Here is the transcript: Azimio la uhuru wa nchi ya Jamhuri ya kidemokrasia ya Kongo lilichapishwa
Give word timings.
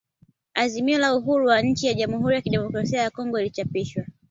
Azimio 0.53 0.97
la 0.99 1.15
uhuru 1.15 1.47
wa 1.47 1.61
nchi 1.61 1.87
ya 1.87 1.93
Jamhuri 1.93 2.35
ya 2.35 2.41
kidemokrasia 2.41 3.01
ya 3.01 3.09
Kongo 3.09 3.37
lilichapishwa 3.37 4.03